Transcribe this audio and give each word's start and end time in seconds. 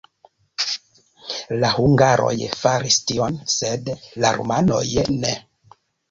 La 1.63 1.69
hungaroj 1.81 2.31
faris 2.61 2.97
tion, 3.11 3.37
sed 3.57 3.91
la 4.25 4.31
rumanoj 4.39 4.81
ne. 5.19 5.35